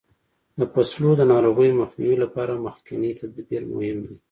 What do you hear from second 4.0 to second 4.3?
دی.